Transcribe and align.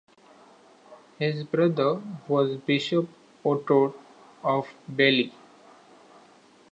His 1.19 1.43
brother 1.43 2.01
was 2.27 2.57
Bishop 2.61 3.07
Otto 3.45 3.93
of 4.43 4.67
Belley. 4.87 5.31